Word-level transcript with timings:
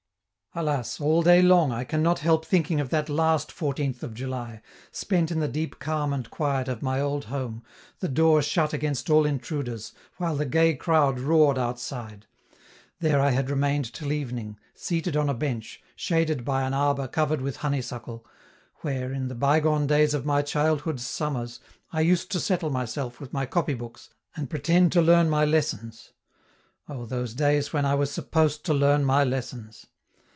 Alas! 0.53 0.99
All 0.99 1.21
day 1.21 1.41
long, 1.41 1.71
I 1.71 1.85
can 1.85 2.03
not 2.03 2.19
help 2.19 2.45
thinking 2.45 2.81
of 2.81 2.89
that 2.89 3.07
last 3.07 3.53
fourteenth 3.53 4.03
of 4.03 4.13
July, 4.13 4.61
spent 4.91 5.31
in 5.31 5.39
the 5.39 5.47
deep 5.47 5.79
calm 5.79 6.11
and 6.11 6.29
quiet 6.29 6.67
of 6.67 6.81
my 6.81 6.99
old 6.99 7.23
home, 7.31 7.63
the 8.01 8.09
door 8.09 8.41
shut 8.41 8.73
against 8.73 9.09
all 9.09 9.25
intruders, 9.25 9.93
while 10.17 10.35
the 10.35 10.45
gay 10.45 10.75
crowd 10.75 11.21
roared 11.21 11.57
outside; 11.57 12.25
there 12.99 13.21
I 13.21 13.29
had 13.31 13.49
remained 13.49 13.93
till 13.93 14.11
evening, 14.11 14.59
seated 14.73 15.15
on 15.15 15.29
a 15.29 15.33
bench, 15.33 15.81
shaded 15.95 16.43
by 16.43 16.63
an 16.63 16.73
arbor 16.73 17.07
covered 17.07 17.39
with 17.41 17.55
honeysuckle, 17.55 18.25
where, 18.81 19.13
in 19.13 19.29
the 19.29 19.35
bygone 19.35 19.87
days 19.87 20.13
of 20.13 20.25
my 20.25 20.41
childhood's 20.41 21.07
summers, 21.07 21.61
I 21.93 22.01
used 22.01 22.29
to 22.29 22.41
settle 22.41 22.71
myself 22.71 23.21
with 23.21 23.31
my 23.31 23.45
copybooks 23.45 24.09
and 24.35 24.49
pretend 24.49 24.91
to 24.91 25.01
learn 25.01 25.29
my 25.29 25.45
lessons. 25.45 26.11
Oh, 26.89 27.05
those 27.05 27.33
days 27.33 27.71
when 27.71 27.85
I 27.85 27.95
was 27.95 28.11
supposed 28.11 28.65
to 28.65 28.73
learn 28.73 29.05
my 29.05 29.23
lessons! 29.23 29.85